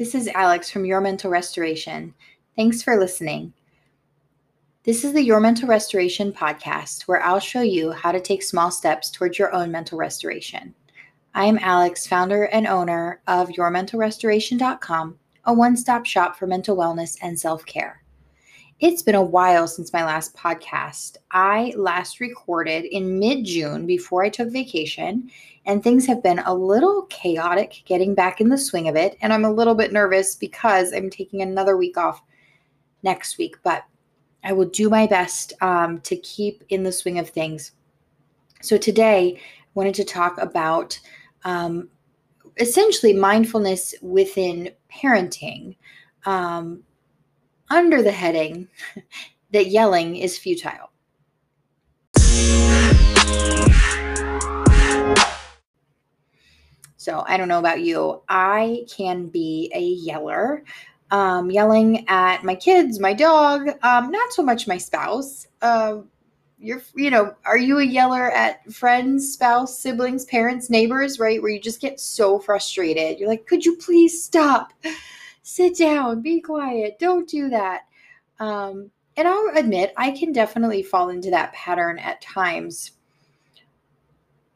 This 0.00 0.14
is 0.14 0.28
Alex 0.28 0.70
from 0.70 0.86
Your 0.86 1.02
Mental 1.02 1.30
Restoration. 1.30 2.14
Thanks 2.56 2.82
for 2.82 2.98
listening. 2.98 3.52
This 4.84 5.04
is 5.04 5.12
the 5.12 5.22
Your 5.22 5.40
Mental 5.40 5.68
Restoration 5.68 6.32
podcast 6.32 7.02
where 7.02 7.22
I'll 7.22 7.38
show 7.38 7.60
you 7.60 7.92
how 7.92 8.10
to 8.10 8.18
take 8.18 8.42
small 8.42 8.70
steps 8.70 9.10
towards 9.10 9.38
your 9.38 9.54
own 9.54 9.70
mental 9.70 9.98
restoration. 9.98 10.74
I 11.34 11.44
am 11.44 11.58
Alex, 11.60 12.06
founder 12.06 12.44
and 12.44 12.66
owner 12.66 13.20
of 13.26 13.50
YourMentalRestoration.com, 13.50 15.18
a 15.44 15.52
one 15.52 15.76
stop 15.76 16.06
shop 16.06 16.34
for 16.34 16.46
mental 16.46 16.78
wellness 16.78 17.18
and 17.20 17.38
self 17.38 17.66
care. 17.66 18.02
It's 18.80 19.02
been 19.02 19.14
a 19.14 19.22
while 19.22 19.68
since 19.68 19.92
my 19.92 20.06
last 20.06 20.34
podcast. 20.34 21.18
I 21.32 21.74
last 21.76 22.18
recorded 22.18 22.86
in 22.86 23.18
mid 23.18 23.44
June 23.44 23.84
before 23.84 24.24
I 24.24 24.30
took 24.30 24.50
vacation, 24.50 25.30
and 25.66 25.84
things 25.84 26.06
have 26.06 26.22
been 26.22 26.38
a 26.38 26.54
little 26.54 27.02
chaotic 27.10 27.82
getting 27.84 28.14
back 28.14 28.40
in 28.40 28.48
the 28.48 28.56
swing 28.56 28.88
of 28.88 28.96
it. 28.96 29.18
And 29.20 29.34
I'm 29.34 29.44
a 29.44 29.52
little 29.52 29.74
bit 29.74 29.92
nervous 29.92 30.34
because 30.34 30.94
I'm 30.94 31.10
taking 31.10 31.42
another 31.42 31.76
week 31.76 31.98
off 31.98 32.22
next 33.02 33.36
week, 33.36 33.56
but 33.62 33.84
I 34.44 34.54
will 34.54 34.70
do 34.70 34.88
my 34.88 35.06
best 35.06 35.52
um, 35.60 36.00
to 36.00 36.16
keep 36.16 36.64
in 36.70 36.82
the 36.82 36.92
swing 36.92 37.18
of 37.18 37.28
things. 37.28 37.72
So 38.62 38.78
today, 38.78 39.36
I 39.36 39.40
wanted 39.74 39.94
to 39.96 40.04
talk 40.04 40.38
about 40.38 40.98
um, 41.44 41.90
essentially 42.58 43.12
mindfulness 43.12 43.94
within 44.00 44.70
parenting. 44.90 45.76
Um, 46.24 46.82
under 47.70 48.02
the 48.02 48.12
heading 48.12 48.68
that 49.52 49.68
yelling 49.68 50.16
is 50.16 50.36
futile. 50.36 50.90
So 56.96 57.24
I 57.26 57.38
don't 57.38 57.48
know 57.48 57.58
about 57.58 57.80
you. 57.80 58.20
I 58.28 58.84
can 58.94 59.28
be 59.28 59.72
a 59.74 59.80
yeller, 59.80 60.64
um, 61.10 61.50
yelling 61.50 62.06
at 62.08 62.44
my 62.44 62.54
kids, 62.54 63.00
my 63.00 63.14
dog, 63.14 63.70
um, 63.82 64.10
not 64.10 64.32
so 64.34 64.42
much 64.42 64.68
my 64.68 64.76
spouse. 64.76 65.46
Uh, 65.62 66.00
you're, 66.58 66.82
you 66.94 67.10
know, 67.10 67.34
are 67.46 67.56
you 67.56 67.78
a 67.78 67.84
yeller 67.84 68.30
at 68.30 68.70
friends, 68.70 69.32
spouse, 69.32 69.78
siblings, 69.78 70.26
parents, 70.26 70.68
neighbors, 70.68 71.18
right? 71.18 71.40
Where 71.40 71.50
you 71.50 71.58
just 71.58 71.80
get 71.80 71.98
so 71.98 72.38
frustrated. 72.38 73.18
You're 73.18 73.30
like, 73.30 73.46
could 73.46 73.64
you 73.64 73.76
please 73.76 74.22
stop? 74.22 74.74
Sit 75.50 75.76
down, 75.76 76.22
be 76.22 76.40
quiet, 76.40 76.98
don't 77.00 77.28
do 77.28 77.48
that. 77.48 77.82
Um, 78.38 78.90
and 79.16 79.26
I'll 79.26 79.50
admit, 79.56 79.92
I 79.96 80.12
can 80.12 80.32
definitely 80.32 80.82
fall 80.84 81.08
into 81.08 81.30
that 81.30 81.52
pattern 81.52 81.98
at 81.98 82.22
times. 82.22 82.92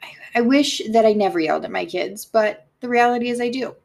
I, 0.01 0.07
I 0.35 0.41
wish 0.41 0.81
that 0.91 1.05
I 1.05 1.11
never 1.11 1.39
yelled 1.39 1.65
at 1.65 1.71
my 1.71 1.85
kids, 1.85 2.23
but 2.23 2.67
the 2.79 2.87
reality 2.87 3.29
is 3.29 3.41
I 3.41 3.49
do. 3.49 3.75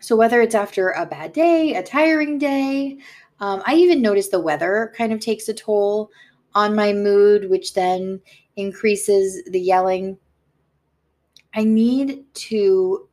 So, 0.00 0.14
whether 0.14 0.42
it's 0.42 0.54
after 0.54 0.90
a 0.90 1.06
bad 1.06 1.32
day, 1.32 1.74
a 1.74 1.82
tiring 1.82 2.38
day, 2.38 2.98
um, 3.40 3.62
I 3.66 3.74
even 3.76 4.02
notice 4.02 4.28
the 4.28 4.40
weather 4.40 4.92
kind 4.96 5.12
of 5.12 5.20
takes 5.20 5.48
a 5.48 5.54
toll 5.54 6.10
on 6.54 6.74
my 6.74 6.92
mood, 6.92 7.48
which 7.48 7.72
then 7.72 8.20
increases 8.56 9.42
the 9.44 9.60
yelling. 9.60 10.18
I 11.54 11.64
need 11.64 12.24
to 12.34 13.08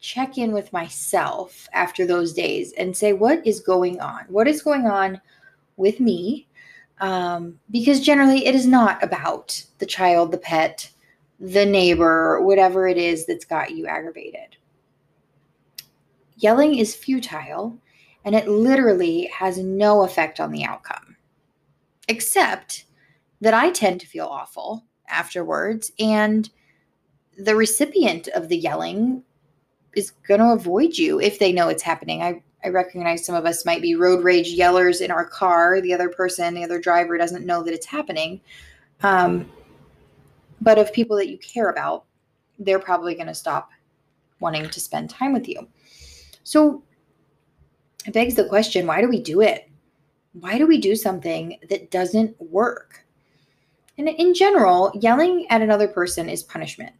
check 0.00 0.38
in 0.38 0.52
with 0.52 0.72
myself 0.72 1.68
after 1.72 2.06
those 2.06 2.32
days 2.32 2.72
and 2.74 2.96
say, 2.96 3.12
what 3.12 3.44
is 3.46 3.60
going 3.60 4.00
on? 4.00 4.24
What 4.28 4.46
is 4.46 4.62
going 4.62 4.86
on 4.86 5.20
with 5.76 6.00
me? 6.00 6.46
Um, 7.00 7.58
because 7.70 8.00
generally 8.00 8.46
it 8.46 8.54
is 8.54 8.66
not 8.66 9.02
about 9.02 9.62
the 9.78 9.86
child, 9.86 10.32
the 10.32 10.38
pet, 10.38 10.90
the 11.40 11.66
neighbor, 11.66 12.40
whatever 12.42 12.88
it 12.88 12.96
is 12.96 13.26
that's 13.26 13.44
got 13.44 13.72
you 13.72 13.86
aggravated. 13.86 14.56
Yelling 16.36 16.76
is 16.76 16.94
futile 16.94 17.78
and 18.24 18.34
it 18.34 18.48
literally 18.48 19.26
has 19.26 19.58
no 19.58 20.02
effect 20.02 20.40
on 20.40 20.52
the 20.52 20.64
outcome, 20.64 21.16
except 22.08 22.84
that 23.40 23.54
I 23.54 23.70
tend 23.70 24.00
to 24.00 24.06
feel 24.06 24.26
awful 24.26 24.84
afterwards 25.08 25.90
and 25.98 26.50
the 27.36 27.54
recipient 27.54 28.28
of 28.28 28.48
the 28.48 28.56
yelling 28.56 29.22
is 29.98 30.12
going 30.26 30.40
to 30.40 30.52
avoid 30.52 30.96
you 30.96 31.20
if 31.20 31.38
they 31.38 31.52
know 31.52 31.68
it's 31.68 31.82
happening. 31.82 32.22
I, 32.22 32.42
I 32.64 32.68
recognize 32.68 33.24
some 33.24 33.34
of 33.34 33.44
us 33.44 33.66
might 33.66 33.82
be 33.82 33.94
road 33.94 34.24
rage 34.24 34.56
yellers 34.56 35.00
in 35.00 35.10
our 35.10 35.26
car. 35.26 35.80
The 35.80 35.92
other 35.92 36.08
person, 36.08 36.54
the 36.54 36.64
other 36.64 36.80
driver 36.80 37.18
doesn't 37.18 37.44
know 37.44 37.62
that 37.62 37.74
it's 37.74 37.86
happening. 37.86 38.40
Um, 39.02 39.50
but 40.60 40.78
of 40.78 40.92
people 40.92 41.16
that 41.16 41.28
you 41.28 41.38
care 41.38 41.70
about, 41.70 42.04
they're 42.58 42.78
probably 42.78 43.14
going 43.14 43.26
to 43.26 43.34
stop 43.34 43.70
wanting 44.40 44.68
to 44.70 44.80
spend 44.80 45.10
time 45.10 45.32
with 45.32 45.48
you. 45.48 45.68
So 46.42 46.82
it 48.06 48.14
begs 48.14 48.34
the 48.34 48.48
question 48.48 48.86
why 48.86 49.00
do 49.00 49.08
we 49.08 49.20
do 49.20 49.40
it? 49.40 49.68
Why 50.32 50.58
do 50.58 50.66
we 50.66 50.80
do 50.80 50.96
something 50.96 51.58
that 51.68 51.90
doesn't 51.90 52.40
work? 52.40 53.04
And 53.96 54.08
in 54.08 54.32
general, 54.34 54.92
yelling 54.94 55.46
at 55.50 55.62
another 55.62 55.88
person 55.88 56.28
is 56.28 56.42
punishment 56.42 56.92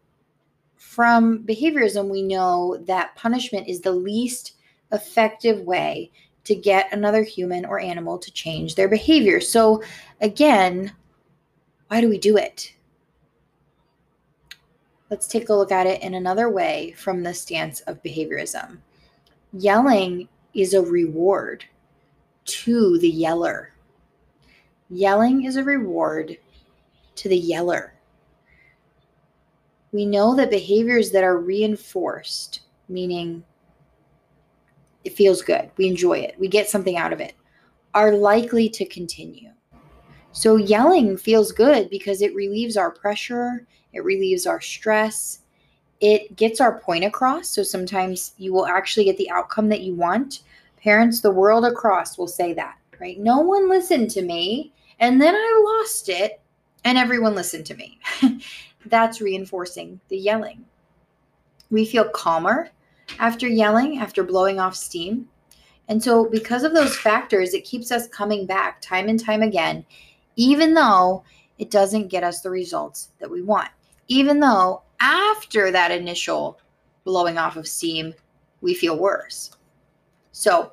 from 0.79 1.45
behaviorism, 1.45 2.09
we 2.09 2.23
know 2.23 2.77
that 2.87 3.17
punishment 3.17 3.69
is 3.69 3.81
the 3.81 3.93
least 3.93 4.55
effective 4.93 5.61
way 5.61 6.11
to 6.45 6.55
get 6.55 6.93
another 6.93 7.23
human 7.23 7.65
or 7.65 7.81
animal 7.81 8.17
to 8.17 8.33
change 8.33 8.75
their 8.75 8.89
behavior. 8.89 9.41
So, 9.41 9.83
again, 10.21 10.93
why 11.89 12.01
do 12.01 12.09
we 12.09 12.17
do 12.17 12.37
it? 12.37 12.75
Let's 15.11 15.27
take 15.27 15.49
a 15.49 15.55
look 15.55 15.73
at 15.73 15.87
it 15.87 16.03
in 16.03 16.15
another 16.15 16.49
way 16.49 16.95
from 16.97 17.23
the 17.23 17.35
stance 17.35 17.81
of 17.81 18.03
behaviorism. 18.03 18.79
Yelling 19.53 20.29
is 20.55 20.75
a 20.75 20.83
reward 20.83 21.65
to 22.45 22.99
the 22.99 23.09
yeller. 23.09 23.75
Yelling 24.91 25.45
is 25.45 25.57
a 25.57 25.65
reward 25.65 26.39
to 27.17 27.29
the 27.29 27.37
yeller 27.37 27.98
we 29.93 30.05
know 30.05 30.35
that 30.37 30.51
behaviors 30.51 31.11
that 31.13 31.25
are 31.25 31.39
reinforced, 31.39 32.61
meaning 32.89 33.43
it 35.05 35.15
feels 35.15 35.43
good, 35.43 35.71
we 35.77 35.89
enjoy 35.89 36.19
it, 36.19 36.39
we 36.39 36.49
get 36.49 36.69
something 36.69 36.97
out 36.97 37.13
of 37.13 37.21
it, 37.21 37.35
are 37.95 38.13
likely 38.13 38.69
to 38.69 38.85
continue. 38.85 39.51
So, 40.33 40.57
yelling 40.57 41.17
feels 41.17 41.53
good 41.53 41.89
because 41.91 42.21
it 42.23 42.35
relieves 42.35 42.77
our 42.77 42.91
pressure, 42.91 43.67
it 43.93 44.05
relieves 44.05 44.47
our 44.47 44.61
stress, 44.61 45.41
it 46.01 46.37
gets 46.37 46.61
our 46.61 46.79
point 46.79 47.05
across. 47.05 47.49
So, 47.49 47.63
sometimes 47.63 48.35
you 48.37 48.53
will 48.53 48.67
actually 48.67 49.05
get 49.05 49.17
the 49.17 49.31
outcome 49.31 49.69
that 49.71 49.81
you 49.81 49.95
want. 49.95 50.41
Parents 50.77 51.21
the 51.21 51.31
world 51.31 51.65
across 51.65 52.19
will 52.19 52.29
say 52.29 52.53
that, 52.55 52.77
right? 53.01 53.19
No 53.19 53.41
one 53.41 53.69
listened 53.69 54.11
to 54.13 54.23
me, 54.23 54.73
and 55.01 55.21
then 55.21 55.35
I 55.35 55.81
lost 55.81 56.09
it, 56.09 56.41
and 56.85 56.99
everyone 56.99 57.35
listened 57.35 57.67
to 57.67 57.75
me. 57.75 57.99
that's 58.87 59.21
reinforcing 59.21 60.01
the 60.09 60.17
yelling. 60.17 60.65
We 61.71 61.85
feel 61.85 62.09
calmer 62.09 62.71
after 63.19 63.47
yelling, 63.47 63.99
after 63.99 64.23
blowing 64.23 64.61
off 64.61 64.77
steam. 64.77 65.29
And 65.89 66.03
so, 66.03 66.29
because 66.29 66.65
of 66.65 66.75
those 66.75 66.97
factors, 66.97 67.55
it 67.55 67.65
keeps 67.65 67.91
us 67.91 68.07
coming 68.09 68.47
back 68.47 68.81
time 68.81 69.09
and 69.09 69.19
time 69.19 69.43
again, 69.43 69.85
even 70.37 70.75
though 70.75 71.25
it 71.59 71.71
doesn't 71.71 72.09
get 72.09 72.23
us 72.23 72.41
the 72.41 72.51
results 72.51 73.11
that 73.19 73.31
we 73.31 73.43
want. 73.43 73.71
Even 74.09 74.39
though 74.39 74.83
after 75.01 75.71
that 75.71 75.91
initial 75.91 76.59
blowing 77.05 77.39
off 77.39 77.57
of 77.57 77.67
steam, 77.67 78.15
we 78.61 78.75
feel 78.75 78.99
worse. 78.99 79.51
So, 80.33 80.73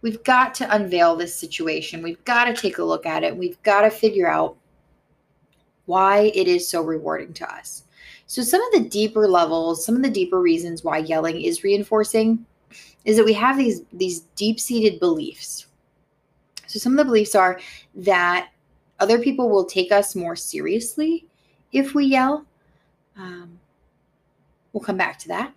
we've 0.00 0.22
got 0.22 0.54
to 0.54 0.74
unveil 0.74 1.16
this 1.16 1.34
situation. 1.34 2.02
We've 2.02 2.24
got 2.24 2.44
to 2.44 2.54
take 2.54 2.78
a 2.78 2.84
look 2.84 3.04
at 3.04 3.24
it. 3.24 3.36
We've 3.36 3.60
got 3.62 3.82
to 3.82 3.90
figure 3.90 4.28
out 4.28 4.56
why 5.86 6.32
it 6.34 6.48
is 6.48 6.68
so 6.68 6.82
rewarding 6.82 7.32
to 7.34 7.52
us. 7.52 7.84
So, 8.26 8.42
some 8.42 8.62
of 8.62 8.72
the 8.72 8.88
deeper 8.88 9.28
levels, 9.28 9.84
some 9.84 9.96
of 9.96 10.02
the 10.02 10.10
deeper 10.10 10.40
reasons 10.40 10.82
why 10.82 10.98
yelling 10.98 11.42
is 11.42 11.64
reinforcing 11.64 12.46
is 13.04 13.16
that 13.16 13.24
we 13.24 13.34
have 13.34 13.58
these, 13.58 13.82
these 13.92 14.20
deep 14.36 14.58
seated 14.58 15.00
beliefs. 15.00 15.66
So, 16.66 16.78
some 16.78 16.92
of 16.92 16.98
the 16.98 17.04
beliefs 17.04 17.34
are 17.34 17.60
that 17.94 18.50
other 19.00 19.18
people 19.18 19.50
will 19.50 19.64
take 19.64 19.92
us 19.92 20.14
more 20.14 20.36
seriously 20.36 21.26
if 21.72 21.94
we 21.94 22.06
yell. 22.06 22.46
Um, 23.16 23.58
we'll 24.72 24.84
come 24.84 24.96
back 24.96 25.18
to 25.20 25.28
that. 25.28 25.52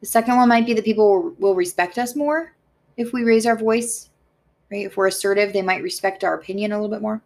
The 0.00 0.06
second 0.06 0.36
one 0.36 0.48
might 0.48 0.66
be 0.66 0.72
that 0.72 0.84
people 0.84 1.34
will 1.38 1.54
respect 1.54 1.98
us 1.98 2.16
more 2.16 2.54
if 2.96 3.12
we 3.12 3.22
raise 3.22 3.46
our 3.46 3.56
voice, 3.56 4.10
right? 4.70 4.86
If 4.86 4.96
we're 4.96 5.08
assertive, 5.08 5.52
they 5.52 5.62
might 5.62 5.82
respect 5.82 6.24
our 6.24 6.34
opinion 6.34 6.72
a 6.72 6.76
little 6.76 6.94
bit 6.94 7.02
more. 7.02 7.22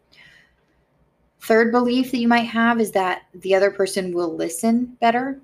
Third 1.45 1.73
belief 1.73 2.11
that 2.11 2.19
you 2.19 2.29
might 2.29 2.47
have 2.47 2.81
is 2.81 2.91
that 2.93 3.27
the 3.35 3.55
other 3.55 3.71
person 3.71 4.15
will 4.15 4.35
listen 4.35 4.97
better, 5.01 5.41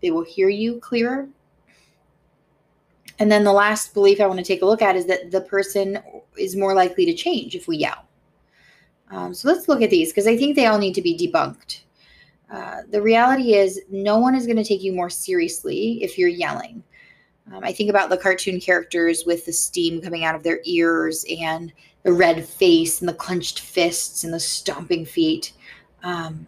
they 0.00 0.10
will 0.10 0.24
hear 0.24 0.48
you 0.48 0.80
clearer. 0.80 1.28
And 3.18 3.30
then 3.30 3.44
the 3.44 3.52
last 3.52 3.94
belief 3.94 4.20
I 4.20 4.26
want 4.26 4.38
to 4.38 4.44
take 4.44 4.62
a 4.62 4.66
look 4.66 4.82
at 4.82 4.96
is 4.96 5.06
that 5.06 5.30
the 5.30 5.42
person 5.42 5.98
is 6.38 6.56
more 6.56 6.74
likely 6.74 7.04
to 7.06 7.14
change 7.14 7.54
if 7.54 7.68
we 7.68 7.76
yell. 7.76 8.06
Um, 9.10 9.34
so 9.34 9.46
let's 9.46 9.68
look 9.68 9.82
at 9.82 9.90
these 9.90 10.10
because 10.10 10.26
I 10.26 10.36
think 10.36 10.56
they 10.56 10.66
all 10.66 10.78
need 10.78 10.94
to 10.94 11.02
be 11.02 11.16
debunked. 11.16 11.82
Uh, 12.50 12.80
the 12.90 13.02
reality 13.02 13.54
is, 13.54 13.82
no 13.90 14.18
one 14.18 14.34
is 14.34 14.46
going 14.46 14.56
to 14.56 14.64
take 14.64 14.82
you 14.82 14.92
more 14.92 15.10
seriously 15.10 16.02
if 16.02 16.16
you're 16.18 16.28
yelling. 16.28 16.82
Um, 17.52 17.62
I 17.62 17.72
think 17.72 17.90
about 17.90 18.08
the 18.08 18.16
cartoon 18.16 18.58
characters 18.58 19.24
with 19.26 19.44
the 19.44 19.52
steam 19.52 20.00
coming 20.00 20.24
out 20.24 20.34
of 20.34 20.42
their 20.42 20.60
ears 20.64 21.26
and 21.28 21.72
the 22.04 22.12
red 22.12 22.44
face 22.46 23.00
and 23.00 23.08
the 23.08 23.14
clenched 23.14 23.60
fists 23.60 24.24
and 24.24 24.32
the 24.32 24.40
stomping 24.40 25.04
feet. 25.04 25.52
Um, 26.02 26.46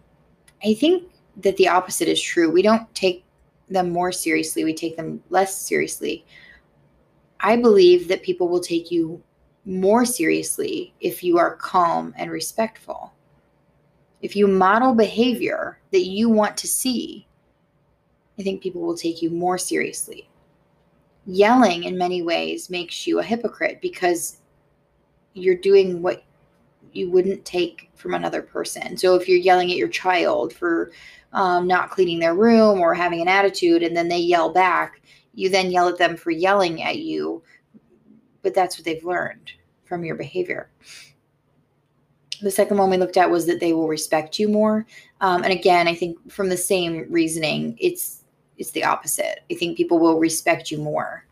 I 0.65 0.75
think 0.75 1.05
that 1.39 1.57
the 1.57 1.69
opposite 1.69 2.09
is 2.09 2.23
true. 2.23 2.51
We 2.51 2.63
don't 2.63 2.95
take 2.95 3.25
them 3.69 3.91
more 3.91 4.13
seriously, 4.13 4.65
we 4.65 4.75
take 4.75 4.97
them 4.97 5.21
less 5.29 5.61
seriously. 5.61 6.25
I 7.41 7.57
believe 7.57 8.07
that 8.09 8.23
people 8.23 8.49
will 8.49 8.61
take 8.61 8.91
you 8.91 9.23
more 9.65 10.05
seriously 10.05 10.95
if 11.01 11.25
you 11.25 11.39
are 11.39 11.57
calm 11.57 12.15
and 12.17 12.31
respectful. 12.31 13.13
If 14.23 14.37
you 14.37 14.47
model 14.47 14.95
behavior 14.95 15.81
that 15.91 16.07
you 16.07 16.31
want 16.31 16.57
to 16.59 16.69
see, 16.69 17.27
I 18.39 18.43
think 18.43 18.63
people 18.63 18.83
will 18.83 18.97
take 18.97 19.21
you 19.21 19.31
more 19.31 19.59
seriously. 19.59 20.29
Yelling 21.27 21.85
in 21.85 21.99
many 21.99 22.23
ways 22.23 22.71
makes 22.71 23.07
you 23.07 23.19
a 23.19 23.25
hypocrite 23.25 23.81
because 23.83 24.39
you're 25.37 25.55
doing 25.55 26.03
what 26.03 26.25
you 26.93 27.11
wouldn't 27.11 27.45
take 27.45 27.91
from 27.95 28.15
another 28.15 28.43
person. 28.43 28.97
So 28.97 29.15
if 29.15 29.29
you're 29.29 29.39
yelling 29.39 29.71
at 29.71 29.77
your 29.77 29.89
child 29.89 30.53
for 30.53 30.93
um, 31.33 31.67
not 31.67 31.91
cleaning 31.91 32.19
their 32.19 32.35
room 32.35 32.81
or 32.81 32.95
having 32.95 33.21
an 33.21 33.29
attitude, 33.29 33.83
and 33.83 33.97
then 33.97 34.09
they 34.09 34.19
yell 34.19 34.53
back, 34.53 35.03
you 35.35 35.51
then 35.51 35.71
yell 35.71 35.89
at 35.89 35.99
them 35.99 36.17
for 36.17 36.31
yelling 36.31 36.83
at 36.83 36.99
you, 36.99 37.43
but 38.43 38.55
that's 38.55 38.79
what 38.79 38.85
they've 38.85 39.05
learned 39.05 39.53
from 39.85 40.05
your 40.05 40.17
behavior. 40.17 40.71
The 42.41 42.51
second 42.51 42.79
one 42.79 42.91
we 42.91 42.97
looked 42.97 43.17
at 43.17 43.31
was 43.31 43.47
that 43.47 43.61
they 43.61 43.73
will 43.73 43.89
respect 43.89 44.39
you 44.39 44.49
more. 44.49 44.87
Um, 45.21 45.43
and 45.43 45.53
again, 45.53 45.89
I 45.89 45.95
think 45.95 46.31
from 46.31 46.49
the 46.49 46.57
same 46.57 47.07
reasoning, 47.11 47.77
it's 47.81 48.23
it's 48.59 48.71
the 48.71 48.85
opposite. 48.85 49.41
I 49.51 49.55
think 49.55 49.77
people 49.77 49.99
will 49.99 50.19
respect 50.19 50.71
you 50.71 50.79
more 50.79 51.27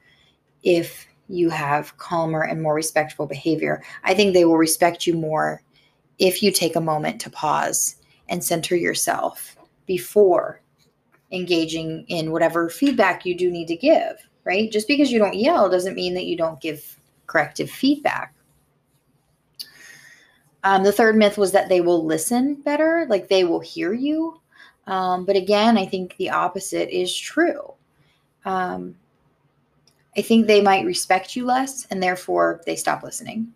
if 0.63 1.07
you 1.29 1.51
have 1.51 1.97
calmer 1.99 2.43
and 2.43 2.63
more 2.63 2.75
respectful 2.75 3.27
behavior. 3.27 3.83
I 4.03 4.15
think 4.15 4.33
they 4.33 4.45
will 4.45 4.59
respect 4.59 5.07
you 5.07 5.15
more 5.15 5.63
if 6.19 6.43
you 6.43 6.51
take 6.51 6.77
a 6.77 6.81
moment 6.81 7.21
to 7.23 7.31
pause 7.31 7.97
and 8.29 8.43
center 8.43 8.77
yourself 8.77 9.57
before 9.87 10.61
engaging 11.33 12.05
in 12.09 12.31
whatever 12.31 12.69
feedback 12.69 13.27
you 13.27 13.37
do 13.37 13.51
need 13.51 13.67
to 13.69 13.77
give, 13.77 14.17
right? 14.45 14.71
Just 14.71 14.89
because 14.89 15.11
you 15.11 15.19
don't 15.19 15.35
yell 15.35 15.69
doesn't 15.69 15.95
mean 15.95 16.15
that 16.15 16.27
you 16.27 16.37
don't 16.37 16.61
give 16.61 16.99
corrective 17.27 17.71
feedback. 17.71 18.35
Um, 20.63 20.83
the 20.83 20.93
third 20.93 21.17
myth 21.17 21.37
was 21.37 21.53
that 21.53 21.69
they 21.69 21.81
will 21.81 22.05
listen 22.05 22.55
better, 22.63 23.07
like 23.09 23.29
they 23.29 23.45
will 23.45 23.61
hear 23.61 23.93
you. 23.93 24.41
Um, 24.87 25.25
but 25.25 25.37
again, 25.37 25.77
I 25.77 25.87
think 25.87 26.17
the 26.17 26.31
opposite 26.31 26.89
is 26.91 27.15
true. 27.15 27.75
Um, 28.45 28.97
I 30.17 30.23
think 30.23 30.47
they 30.47 30.61
might 30.61 30.87
respect 30.87 31.35
you 31.35 31.45
less 31.45 31.87
and 31.87 32.03
therefore 32.03 32.63
they 32.67 32.77
stop 32.77 33.03
listening. 33.03 33.53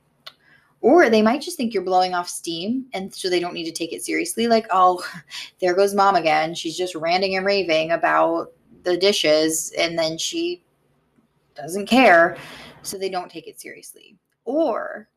Or 0.81 1.11
they 1.11 1.23
might 1.23 1.41
just 1.41 1.57
think 1.57 1.75
you're 1.75 1.83
blowing 1.83 2.15
off 2.15 2.29
steam 2.29 2.87
and 2.93 3.13
so 3.13 3.29
they 3.29 3.41
don't 3.41 3.55
need 3.55 3.65
to 3.65 3.73
take 3.73 3.93
it 3.93 4.05
seriously. 4.05 4.47
Like, 4.47 4.67
oh, 4.71 5.05
there 5.61 5.75
goes 5.75 5.95
mom 5.95 6.17
again. 6.17 6.55
She's 6.55 6.77
just 6.77 6.95
ranting 6.95 7.37
and 7.37 7.47
raving 7.47 7.93
about 7.93 8.53
the 8.85 8.97
dishes 8.97 9.73
and 9.79 9.99
then 9.99 10.19
she 10.19 10.63
doesn't 11.55 11.87
care. 11.87 12.37
So 12.83 12.97
they 12.97 13.11
don't 13.11 13.31
take 13.31 13.49
it 13.49 13.61
seriously. 13.61 14.17
Or 14.45 15.09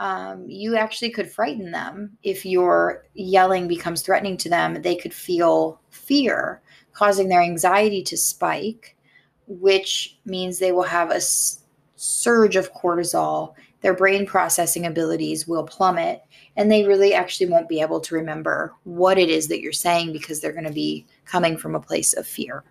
um, 0.00 0.48
you 0.48 0.76
actually 0.76 1.10
could 1.10 1.30
frighten 1.30 1.70
them 1.70 2.16
if 2.22 2.46
your 2.46 3.04
yelling 3.14 3.68
becomes 3.68 4.00
threatening 4.00 4.38
to 4.38 4.48
them. 4.48 4.80
They 4.80 4.96
could 4.96 5.12
feel 5.12 5.80
fear, 5.90 6.62
causing 6.94 7.28
their 7.28 7.42
anxiety 7.42 8.02
to 8.04 8.16
spike, 8.16 8.96
which 9.50 10.18
means 10.24 10.58
they 10.58 10.72
will 10.72 10.82
have 10.82 11.10
a 11.10 11.20
surge 11.96 12.56
of 12.56 12.72
cortisol 12.72 13.54
their 13.80 13.94
brain 13.94 14.26
processing 14.26 14.86
abilities 14.86 15.46
will 15.48 15.64
plummet 15.64 16.22
and 16.56 16.70
they 16.70 16.84
really 16.84 17.14
actually 17.14 17.48
won't 17.48 17.68
be 17.68 17.80
able 17.80 18.00
to 18.00 18.14
remember 18.14 18.74
what 18.84 19.18
it 19.18 19.30
is 19.30 19.48
that 19.48 19.60
you're 19.60 19.72
saying 19.72 20.12
because 20.12 20.40
they're 20.40 20.52
going 20.52 20.64
to 20.64 20.72
be 20.72 21.06
coming 21.24 21.56
from 21.56 21.74
a 21.74 21.80
place 21.80 22.12
of 22.12 22.26
fear. 22.26 22.64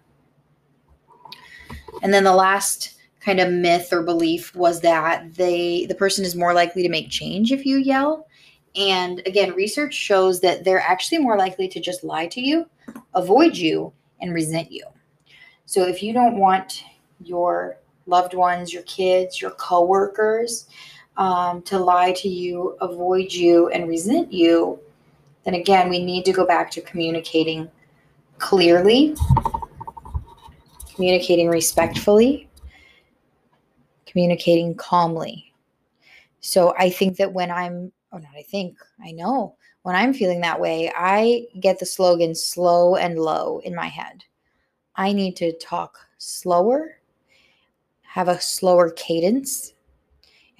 And 2.03 2.13
then 2.13 2.23
the 2.23 2.35
last 2.35 2.95
kind 3.19 3.39
of 3.39 3.51
myth 3.51 3.91
or 3.91 4.03
belief 4.03 4.55
was 4.55 4.81
that 4.81 5.33
they 5.35 5.85
the 5.87 5.95
person 5.95 6.23
is 6.23 6.35
more 6.35 6.53
likely 6.53 6.83
to 6.83 6.89
make 6.89 7.09
change 7.09 7.51
if 7.51 7.65
you 7.65 7.77
yell. 7.77 8.27
And 8.75 9.19
again, 9.25 9.53
research 9.55 9.93
shows 9.93 10.39
that 10.41 10.63
they're 10.63 10.79
actually 10.79 11.17
more 11.17 11.37
likely 11.37 11.67
to 11.69 11.79
just 11.79 12.03
lie 12.03 12.27
to 12.27 12.41
you, 12.41 12.69
avoid 13.15 13.57
you, 13.57 13.91
and 14.21 14.33
resent 14.33 14.71
you. 14.71 14.85
So 15.69 15.85
if 15.85 16.01
you 16.01 16.13
don't 16.13 16.37
want 16.37 16.83
your 17.23 17.77
loved 18.07 18.33
ones, 18.33 18.73
your 18.73 18.81
kids, 18.83 19.39
your 19.39 19.51
coworkers 19.51 20.65
um, 21.15 21.61
to 21.61 21.77
lie 21.77 22.11
to 22.13 22.27
you, 22.27 22.75
avoid 22.81 23.31
you, 23.31 23.69
and 23.69 23.87
resent 23.87 24.33
you, 24.33 24.79
then 25.45 25.53
again, 25.53 25.87
we 25.87 26.03
need 26.03 26.25
to 26.25 26.31
go 26.31 26.43
back 26.43 26.71
to 26.71 26.81
communicating 26.81 27.69
clearly, 28.39 29.15
communicating 30.95 31.49
respectfully, 31.49 32.49
communicating 34.07 34.73
calmly. 34.73 35.53
So 36.39 36.73
I 36.79 36.89
think 36.89 37.17
that 37.17 37.31
when 37.31 37.51
I'm, 37.51 37.91
oh, 38.11 38.17
not 38.17 38.31
I 38.35 38.41
think, 38.41 38.75
I 39.05 39.11
know, 39.11 39.55
when 39.83 39.95
I'm 39.95 40.15
feeling 40.15 40.41
that 40.41 40.59
way, 40.59 40.91
I 40.97 41.45
get 41.59 41.77
the 41.77 41.85
slogan 41.85 42.33
slow 42.33 42.95
and 42.95 43.19
low 43.19 43.59
in 43.59 43.75
my 43.75 43.85
head. 43.85 44.23
I 44.99 45.13
need 45.13 45.37
to 45.37 45.53
talk 45.53 45.97
slower, 46.17 46.97
have 48.01 48.27
a 48.27 48.41
slower 48.41 48.89
cadence, 48.91 49.71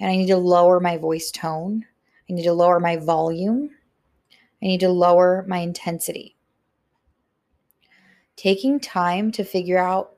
and 0.00 0.10
I 0.10 0.16
need 0.16 0.28
to 0.28 0.38
lower 0.38 0.80
my 0.80 0.96
voice 0.96 1.30
tone. 1.30 1.84
I 2.28 2.32
need 2.32 2.44
to 2.44 2.54
lower 2.54 2.80
my 2.80 2.96
volume. 2.96 3.68
I 4.62 4.66
need 4.66 4.80
to 4.80 4.88
lower 4.88 5.44
my 5.46 5.58
intensity. 5.58 6.36
Taking 8.36 8.80
time 8.80 9.30
to 9.32 9.44
figure 9.44 9.76
out 9.76 10.14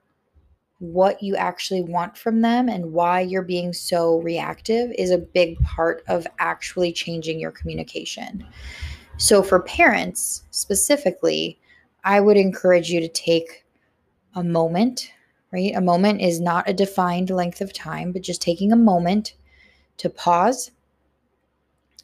what 0.79 1.21
you 1.21 1.35
actually 1.35 1.83
want 1.83 2.17
from 2.17 2.43
them 2.43 2.69
and 2.69 2.93
why 2.93 3.23
you're 3.23 3.43
being 3.43 3.73
so 3.73 4.19
reactive 4.21 4.93
is 4.97 5.11
a 5.11 5.19
big 5.19 5.59
part 5.63 6.05
of 6.07 6.29
actually 6.39 6.93
changing 6.93 7.41
your 7.41 7.51
communication. 7.51 8.46
So, 9.17 9.43
for 9.43 9.58
parents 9.58 10.44
specifically, 10.53 11.58
I 12.05 12.20
would 12.20 12.37
encourage 12.37 12.89
you 12.89 13.01
to 13.01 13.08
take 13.08 13.62
a 14.34 14.43
moment, 14.43 15.12
right? 15.53 15.74
A 15.74 15.81
moment 15.81 16.20
is 16.20 16.41
not 16.41 16.69
a 16.69 16.74
defined 16.74 17.31
length 17.31 17.60
of 17.60 17.72
time, 17.72 18.12
but 18.12 18.22
just 18.22 18.43
taking 18.43 18.72
a 18.72 18.77
moment 18.77 19.34
to 19.98 20.08
pause 20.10 20.70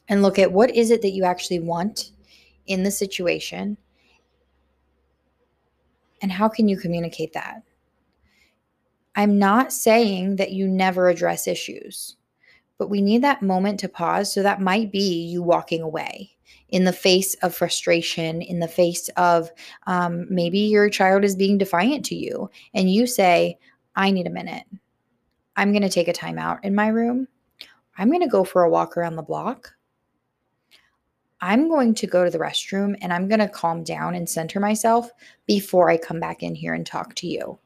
and 0.08 0.22
look 0.22 0.38
at 0.38 0.52
what 0.52 0.74
is 0.74 0.90
it 0.90 1.02
that 1.02 1.12
you 1.12 1.24
actually 1.24 1.60
want 1.60 2.12
in 2.66 2.82
the 2.82 2.90
situation 2.90 3.76
and 6.20 6.32
how 6.32 6.48
can 6.48 6.68
you 6.68 6.76
communicate 6.76 7.32
that? 7.32 7.62
I'm 9.14 9.38
not 9.38 9.72
saying 9.72 10.36
that 10.36 10.52
you 10.52 10.68
never 10.68 11.08
address 11.08 11.46
issues 11.46 12.16
but 12.78 12.88
we 12.88 13.02
need 13.02 13.22
that 13.22 13.42
moment 13.42 13.80
to 13.80 13.88
pause. 13.88 14.32
So 14.32 14.42
that 14.42 14.62
might 14.62 14.90
be 14.90 15.24
you 15.24 15.42
walking 15.42 15.82
away 15.82 16.36
in 16.70 16.84
the 16.84 16.92
face 16.92 17.34
of 17.36 17.54
frustration 17.54 18.42
in 18.42 18.60
the 18.60 18.68
face 18.68 19.08
of 19.16 19.50
um, 19.86 20.26
maybe 20.28 20.58
your 20.58 20.88
child 20.90 21.24
is 21.24 21.36
being 21.36 21.58
defiant 21.58 22.04
to 22.04 22.14
you 22.14 22.50
and 22.74 22.92
you 22.92 23.06
say 23.06 23.58
i 23.96 24.10
need 24.10 24.26
a 24.26 24.30
minute 24.30 24.64
i'm 25.56 25.72
going 25.72 25.82
to 25.82 25.88
take 25.88 26.08
a 26.08 26.12
time 26.12 26.38
out 26.38 26.62
in 26.64 26.74
my 26.74 26.88
room 26.88 27.26
I'm 27.98 28.08
going 28.08 28.22
to 28.22 28.28
go 28.28 28.44
for 28.44 28.62
a 28.62 28.70
walk 28.70 28.96
around 28.96 29.16
the 29.16 29.22
block. 29.22 29.74
I'm 31.40 31.68
going 31.68 31.94
to 31.94 32.06
go 32.06 32.24
to 32.24 32.30
the 32.30 32.38
restroom 32.38 32.96
and 33.02 33.12
I'm 33.12 33.28
going 33.28 33.40
to 33.40 33.48
calm 33.48 33.82
down 33.82 34.14
and 34.14 34.28
center 34.28 34.60
myself 34.60 35.10
before 35.46 35.90
I 35.90 35.98
come 35.98 36.20
back 36.20 36.42
in 36.42 36.54
here 36.54 36.74
and 36.74 36.86
talk 36.86 37.14
to 37.16 37.26
you. 37.26 37.58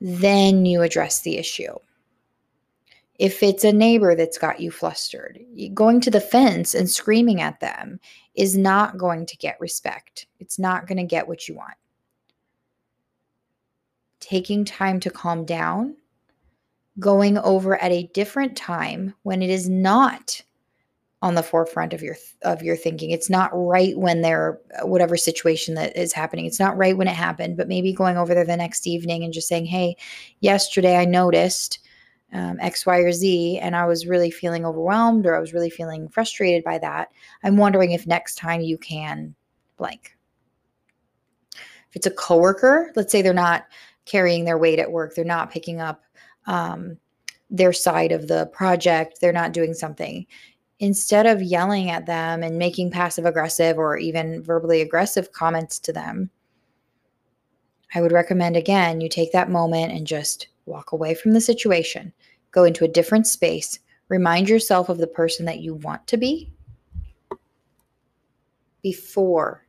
Then 0.00 0.64
you 0.64 0.82
address 0.82 1.20
the 1.20 1.38
issue. 1.38 1.74
If 3.18 3.42
it's 3.42 3.64
a 3.64 3.72
neighbor 3.72 4.14
that's 4.14 4.38
got 4.38 4.60
you 4.60 4.70
flustered, 4.70 5.40
going 5.74 6.00
to 6.02 6.10
the 6.10 6.20
fence 6.20 6.74
and 6.74 6.88
screaming 6.88 7.40
at 7.40 7.60
them 7.60 7.98
is 8.34 8.56
not 8.56 8.96
going 8.96 9.26
to 9.26 9.36
get 9.36 9.60
respect. 9.60 10.26
It's 10.38 10.58
not 10.58 10.86
going 10.86 10.98
to 10.98 11.04
get 11.04 11.26
what 11.26 11.48
you 11.48 11.56
want. 11.56 11.74
Taking 14.20 14.64
time 14.64 15.00
to 15.00 15.10
calm 15.10 15.44
down 15.44 15.96
going 16.98 17.38
over 17.38 17.80
at 17.80 17.92
a 17.92 18.08
different 18.14 18.56
time 18.56 19.14
when 19.22 19.42
it 19.42 19.50
is 19.50 19.68
not 19.68 20.40
on 21.20 21.34
the 21.34 21.42
forefront 21.42 21.92
of 21.92 22.02
your 22.02 22.16
of 22.42 22.62
your 22.62 22.76
thinking 22.76 23.10
it's 23.10 23.28
not 23.28 23.50
right 23.52 23.98
when 23.98 24.22
they're 24.22 24.60
uh, 24.80 24.86
whatever 24.86 25.16
situation 25.16 25.74
that 25.74 25.96
is 25.96 26.12
happening 26.12 26.46
it's 26.46 26.60
not 26.60 26.76
right 26.76 26.96
when 26.96 27.08
it 27.08 27.14
happened 27.14 27.56
but 27.56 27.66
maybe 27.66 27.92
going 27.92 28.16
over 28.16 28.34
there 28.34 28.44
the 28.44 28.56
next 28.56 28.86
evening 28.86 29.24
and 29.24 29.32
just 29.32 29.48
saying 29.48 29.66
hey 29.66 29.96
yesterday 30.40 30.96
i 30.96 31.04
noticed 31.04 31.80
um, 32.32 32.58
x 32.60 32.84
y 32.84 32.98
or 32.98 33.12
z 33.12 33.58
and 33.58 33.74
i 33.74 33.86
was 33.86 34.06
really 34.06 34.30
feeling 34.30 34.66
overwhelmed 34.66 35.26
or 35.26 35.34
i 35.34 35.40
was 35.40 35.52
really 35.52 35.70
feeling 35.70 36.08
frustrated 36.08 36.62
by 36.64 36.78
that 36.78 37.10
i'm 37.44 37.56
wondering 37.56 37.92
if 37.92 38.06
next 38.06 38.36
time 38.36 38.60
you 38.60 38.76
can 38.78 39.34
blank 39.76 40.16
if 41.54 41.96
it's 41.96 42.06
a 42.06 42.10
coworker 42.10 42.92
let's 42.96 43.10
say 43.10 43.22
they're 43.22 43.32
not 43.32 43.64
carrying 44.08 44.44
their 44.44 44.58
weight 44.58 44.80
at 44.80 44.90
work, 44.90 45.14
they're 45.14 45.24
not 45.24 45.50
picking 45.52 45.80
up 45.80 46.02
um, 46.46 46.96
their 47.50 47.72
side 47.72 48.10
of 48.10 48.26
the 48.26 48.46
project, 48.46 49.20
they're 49.20 49.32
not 49.32 49.52
doing 49.52 49.74
something. 49.74 50.26
Instead 50.80 51.26
of 51.26 51.42
yelling 51.42 51.90
at 51.90 52.06
them 52.06 52.42
and 52.42 52.58
making 52.58 52.90
passive 52.90 53.26
aggressive 53.26 53.78
or 53.78 53.96
even 53.98 54.42
verbally 54.42 54.80
aggressive 54.80 55.32
comments 55.32 55.78
to 55.78 55.92
them, 55.92 56.30
I 57.94 58.00
would 58.00 58.12
recommend 58.12 58.56
again 58.56 59.00
you 59.00 59.08
take 59.08 59.32
that 59.32 59.50
moment 59.50 59.92
and 59.92 60.06
just 60.06 60.48
walk 60.68 60.92
away 60.92 61.14
from 61.14 61.32
the 61.32 61.40
situation, 61.40 62.12
go 62.52 62.64
into 62.64 62.84
a 62.84 62.88
different 62.88 63.26
space, 63.26 63.78
remind 64.08 64.48
yourself 64.48 64.88
of 64.88 64.98
the 64.98 65.06
person 65.06 65.46
that 65.46 65.60
you 65.60 65.74
want 65.74 66.06
to 66.06 66.16
be 66.16 66.50
before 68.82 69.64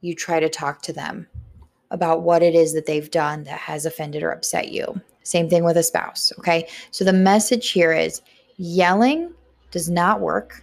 you 0.00 0.14
try 0.14 0.38
to 0.38 0.48
talk 0.48 0.82
to 0.82 0.92
them 0.92 1.26
about 1.90 2.22
what 2.22 2.42
it 2.42 2.54
is 2.54 2.72
that 2.74 2.86
they've 2.86 3.10
done 3.10 3.44
that 3.44 3.58
has 3.58 3.86
offended 3.86 4.22
or 4.22 4.30
upset 4.30 4.70
you. 4.70 5.00
Same 5.22 5.48
thing 5.48 5.64
with 5.64 5.76
a 5.76 5.82
spouse. 5.82 6.32
Okay. 6.38 6.68
So 6.90 7.04
the 7.04 7.12
message 7.12 7.70
here 7.70 7.92
is 7.92 8.20
yelling 8.56 9.32
does 9.70 9.88
not 9.88 10.20
work. 10.20 10.62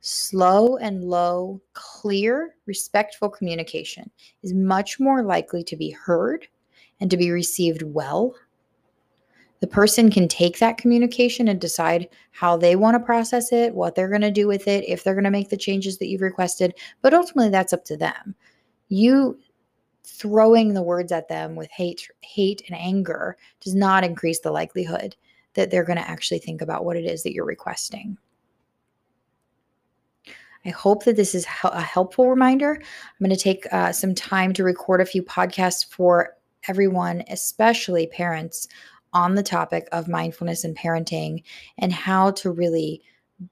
Slow 0.00 0.76
and 0.76 1.04
low, 1.04 1.60
clear, 1.72 2.54
respectful 2.66 3.28
communication 3.28 4.10
is 4.42 4.54
much 4.54 5.00
more 5.00 5.22
likely 5.22 5.64
to 5.64 5.76
be 5.76 5.90
heard 5.90 6.46
and 7.00 7.10
to 7.10 7.16
be 7.16 7.30
received 7.30 7.82
well. 7.82 8.34
The 9.60 9.66
person 9.66 10.10
can 10.10 10.28
take 10.28 10.58
that 10.58 10.78
communication 10.78 11.48
and 11.48 11.60
decide 11.60 12.08
how 12.30 12.56
they 12.56 12.76
want 12.76 12.94
to 12.94 13.04
process 13.04 13.52
it, 13.52 13.74
what 13.74 13.94
they're 13.94 14.08
going 14.08 14.20
to 14.20 14.30
do 14.30 14.46
with 14.46 14.68
it, 14.68 14.84
if 14.86 15.02
they're 15.02 15.14
going 15.14 15.24
to 15.24 15.30
make 15.30 15.48
the 15.48 15.56
changes 15.56 15.98
that 15.98 16.08
you've 16.08 16.20
requested, 16.20 16.74
but 17.00 17.14
ultimately 17.14 17.50
that's 17.50 17.72
up 17.72 17.84
to 17.86 17.96
them. 17.96 18.34
You 18.88 19.38
throwing 20.04 20.72
the 20.72 20.82
words 20.82 21.10
at 21.10 21.28
them 21.28 21.56
with 21.56 21.70
hate 21.70 22.08
hate 22.20 22.62
and 22.68 22.78
anger 22.78 23.36
does 23.60 23.74
not 23.74 24.04
increase 24.04 24.38
the 24.40 24.52
likelihood 24.52 25.16
that 25.54 25.70
they're 25.70 25.84
going 25.84 25.98
to 25.98 26.08
actually 26.08 26.38
think 26.38 26.62
about 26.62 26.84
what 26.84 26.96
it 26.96 27.04
is 27.04 27.22
that 27.22 27.32
you're 27.32 27.44
requesting. 27.44 28.16
I 30.64 30.70
hope 30.70 31.04
that 31.04 31.16
this 31.16 31.34
is 31.34 31.46
a 31.64 31.80
helpful 31.80 32.28
reminder. 32.28 32.74
I'm 32.74 33.26
going 33.26 33.30
to 33.30 33.42
take 33.42 33.66
uh, 33.72 33.92
some 33.92 34.14
time 34.14 34.52
to 34.54 34.64
record 34.64 35.00
a 35.00 35.06
few 35.06 35.22
podcasts 35.22 35.88
for 35.88 36.35
everyone, 36.68 37.22
especially 37.28 38.06
parents, 38.06 38.68
on 39.12 39.34
the 39.34 39.42
topic 39.42 39.88
of 39.92 40.08
mindfulness 40.08 40.64
and 40.64 40.76
parenting 40.76 41.42
and 41.78 41.92
how 41.92 42.30
to 42.32 42.50
really 42.50 43.00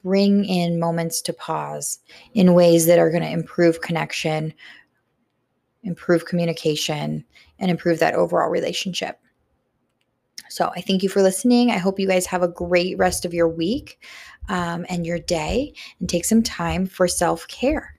bring 0.02 0.44
in 0.44 0.78
moments 0.78 1.20
to 1.22 1.32
pause 1.32 1.98
in 2.34 2.54
ways 2.54 2.86
that 2.86 2.98
are 2.98 3.10
going 3.10 3.22
to 3.22 3.30
improve 3.30 3.80
connection, 3.80 4.52
improve 5.82 6.26
communication, 6.26 7.24
and 7.58 7.70
improve 7.70 7.98
that 7.98 8.14
overall 8.14 8.50
relationship. 8.50 9.18
So 10.48 10.70
I 10.76 10.80
thank 10.82 11.02
you 11.02 11.08
for 11.08 11.22
listening. 11.22 11.70
I 11.70 11.78
hope 11.78 11.98
you 11.98 12.06
guys 12.06 12.26
have 12.26 12.42
a 12.42 12.48
great 12.48 12.98
rest 12.98 13.24
of 13.24 13.34
your 13.34 13.48
week 13.48 14.04
um, 14.48 14.84
and 14.88 15.06
your 15.06 15.18
day 15.18 15.74
and 16.00 16.08
take 16.08 16.24
some 16.24 16.42
time 16.42 16.86
for 16.86 17.08
self 17.08 17.48
care. 17.48 17.93